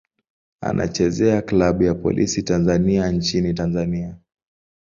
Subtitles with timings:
[0.61, 4.17] Anachezea klabu ya Polisi Tanzania nchini Tanzania.